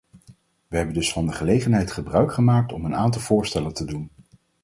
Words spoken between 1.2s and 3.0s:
de gelegenheid gebruik gemaakt om een